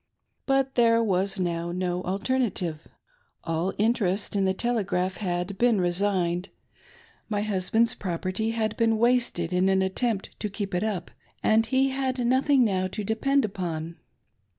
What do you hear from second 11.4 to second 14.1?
and he had nothing now to depend upon.